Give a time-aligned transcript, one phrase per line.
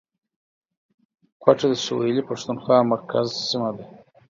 [1.41, 3.85] کوټه د سویلي پښتونخوا مرکز سیمه ده